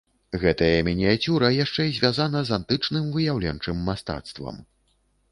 Гэтая 0.43 0.77
мініяцюра 0.85 1.49
яшчэ 1.65 1.85
звязана 1.97 2.41
з 2.47 2.55
антычным 2.57 3.11
выяўленчым 3.17 3.85
мастацтвам. 3.91 4.57